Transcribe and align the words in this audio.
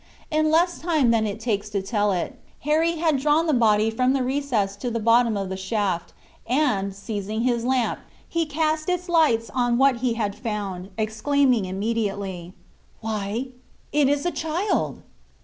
In 0.31 0.49
less 0.49 0.79
time 0.79 1.11
than 1.11 1.27
it 1.27 1.39
takes 1.39 1.69
to 1.69 1.79
tell 1.83 2.11
it, 2.11 2.39
Harry 2.61 2.93
had 2.95 3.19
drawn 3.19 3.45
the 3.45 3.53
body 3.53 3.91
from 3.91 4.13
the 4.13 4.23
recess 4.23 4.75
to 4.77 4.89
the 4.89 4.99
bottom 4.99 5.37
of 5.37 5.49
the 5.49 5.55
shaft, 5.55 6.11
and, 6.47 6.95
seizing 6.95 7.41
his 7.41 7.65
lamp, 7.65 7.99
he 8.27 8.47
cast 8.47 8.89
its 8.89 9.07
lights 9.07 9.51
on 9.51 9.77
what 9.77 9.97
he 9.97 10.15
had 10.15 10.33
found, 10.33 10.89
exclaiming 10.97 11.65
immediately, 11.65 12.51
"Why, 13.01 13.49
it 13.91 14.09
is 14.09 14.25
a 14.25 14.31
child!" 14.31 15.03